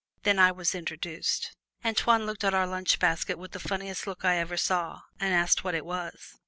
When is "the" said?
3.51-3.59